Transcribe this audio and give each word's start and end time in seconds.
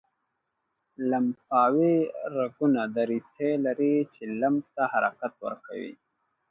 لمفاوي 1.09 1.95
رګونه 2.35 2.81
دریڅې 2.95 3.49
لري 3.65 3.95
چې 4.13 4.21
لمف 4.39 4.65
ته 4.75 4.83
حرکت 4.93 5.33
ورکوي. 5.45 5.93